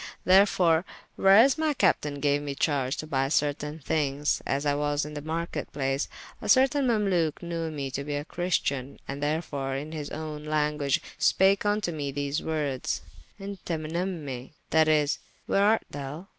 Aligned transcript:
Therefore 0.25 0.83
whereas 1.15 1.59
my 1.59 1.75
Captayne 1.75 2.19
gaue 2.19 2.39
me 2.41 2.55
charge 2.55 2.97
to 2.97 3.05
buy 3.05 3.27
certayne 3.27 3.83
thynges, 3.83 4.41
as 4.47 4.65
I 4.65 4.73
was 4.73 5.05
in 5.05 5.13
the 5.13 5.21
market 5.21 5.71
place, 5.71 6.07
a 6.41 6.49
certayne 6.49 6.87
Mamaluke 6.87 7.43
knewe 7.43 7.69
me 7.71 7.91
to 7.91 8.03
be 8.03 8.15
a 8.15 8.25
christian, 8.25 8.99
and 9.07 9.21
therefore 9.21 9.75
in 9.75 9.91
his 9.91 10.09
owne 10.09 10.43
language 10.45 11.01
spake 11.19 11.61
vnto 11.63 11.93
me 11.93 12.11
these 12.11 12.41
woordes, 12.41 13.01
Inte 13.39 13.75
mename, 13.77 14.53
that 14.71 14.87
is, 14.87 15.19
whence 15.45 15.59
art 15.61 15.83
thou? 15.91 16.25